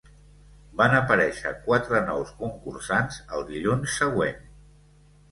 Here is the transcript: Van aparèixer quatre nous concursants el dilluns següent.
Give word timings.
Van 0.79 0.93
aparèixer 0.99 1.51
quatre 1.67 1.99
nous 2.07 2.31
concursants 2.39 3.19
el 3.35 3.45
dilluns 3.51 3.93
següent. 3.99 4.41